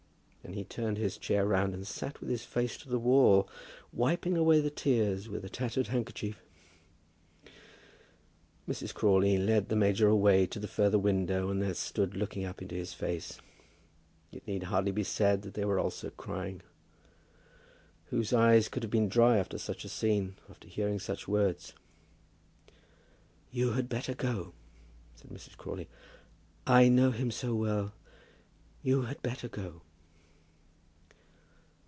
Then 0.43 0.53
he 0.57 0.63
turned 0.65 0.97
his 0.97 1.17
chair 1.19 1.45
round, 1.45 1.73
and 1.75 1.85
sat 1.87 2.19
with 2.19 2.29
his 2.29 2.43
face 2.43 2.75
to 2.79 2.89
the 2.89 2.99
wall, 2.99 3.47
wiping 3.93 4.35
away 4.35 4.59
the 4.59 4.69
tears 4.71 5.29
with 5.29 5.45
a 5.45 5.49
tattered 5.49 5.87
handkerchief. 5.87 6.41
Mrs. 8.67 8.93
Crawley 8.93 9.37
led 9.37 9.69
the 9.69 9.75
major 9.77 10.09
away 10.09 10.45
to 10.47 10.59
the 10.59 10.67
further 10.67 10.97
window, 10.99 11.49
and 11.49 11.61
there 11.61 11.75
stood 11.75 12.17
looking 12.17 12.43
up 12.43 12.61
into 12.61 12.75
his 12.75 12.91
face. 12.93 13.39
It 14.33 14.45
need 14.47 14.63
hardly 14.63 14.91
be 14.91 15.03
said 15.05 15.43
that 15.43 15.53
they 15.53 15.63
also 15.63 16.07
were 16.07 16.11
crying. 16.11 16.63
Whose 18.07 18.33
eyes 18.33 18.67
could 18.67 18.83
have 18.83 18.91
been 18.91 19.07
dry 19.09 19.37
after 19.37 19.59
such 19.59 19.85
a 19.85 19.89
scene, 19.89 20.35
upon 20.49 20.67
hearing 20.67 20.99
such 20.99 21.27
words? 21.29 21.73
"You 23.51 23.73
had 23.73 23.87
better 23.87 24.15
go," 24.15 24.53
said 25.15 25.29
Mrs. 25.31 25.55
Crawley. 25.55 25.87
"I 26.67 26.89
know 26.89 27.11
him 27.11 27.29
so 27.31 27.53
well. 27.55 27.93
You 28.81 29.03
had 29.03 29.21
better 29.21 29.47
go." 29.47 29.83